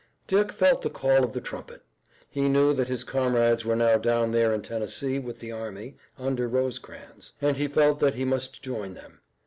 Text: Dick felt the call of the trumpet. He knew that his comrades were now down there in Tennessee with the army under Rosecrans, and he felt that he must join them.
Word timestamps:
Dick 0.25 0.51
felt 0.51 0.81
the 0.81 0.89
call 0.89 1.23
of 1.23 1.31
the 1.31 1.39
trumpet. 1.39 1.83
He 2.27 2.49
knew 2.49 2.73
that 2.73 2.87
his 2.87 3.03
comrades 3.03 3.65
were 3.65 3.75
now 3.75 3.99
down 3.99 4.31
there 4.31 4.51
in 4.51 4.63
Tennessee 4.63 5.19
with 5.19 5.37
the 5.37 5.51
army 5.51 5.95
under 6.17 6.47
Rosecrans, 6.47 7.33
and 7.39 7.55
he 7.55 7.67
felt 7.67 7.99
that 7.99 8.15
he 8.15 8.25
must 8.25 8.63
join 8.63 8.95
them. 8.95 9.21